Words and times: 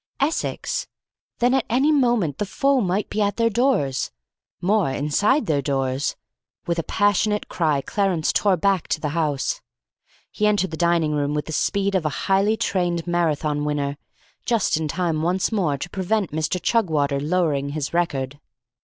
Essex! 0.19 0.87
Then 1.37 1.53
at 1.53 1.65
any 1.69 1.91
moment 1.91 2.39
the 2.39 2.45
foe 2.47 2.81
might 2.81 3.07
be 3.07 3.21
at 3.21 3.37
their 3.37 3.51
doors; 3.51 4.09
more, 4.59 4.89
inside 4.89 5.45
their 5.45 5.61
doors. 5.61 6.15
With 6.65 6.79
a 6.79 6.83
passionate 6.83 7.47
cry, 7.49 7.81
Clarence 7.81 8.33
tore 8.33 8.57
back 8.57 8.87
to 8.87 8.99
the 8.99 9.09
house. 9.09 9.61
He 10.31 10.47
entered 10.47 10.71
the 10.71 10.75
dining 10.75 11.11
room 11.11 11.35
with 11.35 11.45
the 11.45 11.51
speed 11.53 11.93
of 11.93 12.03
a 12.07 12.25
highly 12.25 12.57
trained 12.57 13.05
Marathon 13.05 13.63
winner, 13.63 13.95
just 14.43 14.75
in 14.75 14.87
time 14.87 15.21
once 15.21 15.51
more 15.51 15.77
to 15.77 15.89
prevent 15.91 16.31
Mr. 16.31 16.59
Chugwater 16.59 17.19
lowering 17.19 17.69
his 17.69 17.93
record. 17.93 18.39